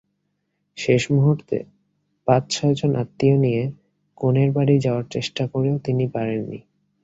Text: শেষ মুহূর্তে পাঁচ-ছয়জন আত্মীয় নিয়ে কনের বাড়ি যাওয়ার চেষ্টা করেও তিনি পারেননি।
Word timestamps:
শেষ 0.77 1.03
মুহূর্তে 1.11 1.57
পাঁচ-ছয়জন 2.27 2.91
আত্মীয় 2.95 3.35
নিয়ে 3.37 3.63
কনের 4.17 4.49
বাড়ি 4.51 4.75
যাওয়ার 4.79 5.05
চেষ্টা 5.09 5.43
করেও 5.47 5.75
তিনি 5.79 6.05
পারেননি। 6.07 6.59